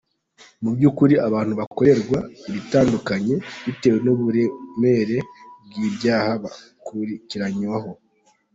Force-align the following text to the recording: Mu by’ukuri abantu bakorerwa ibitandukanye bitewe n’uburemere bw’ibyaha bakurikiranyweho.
Mu 0.63 0.69
by’ukuri 0.75 1.15
abantu 1.27 1.53
bakorerwa 1.59 2.17
ibitandukanye 2.49 3.35
bitewe 3.65 3.97
n’uburemere 4.05 5.17
bw’ibyaha 5.65 6.31
bakurikiranyweho. 6.43 7.89